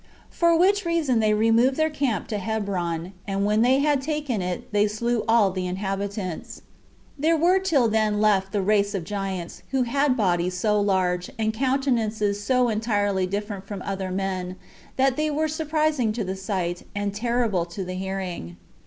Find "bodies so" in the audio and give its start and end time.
10.17-10.79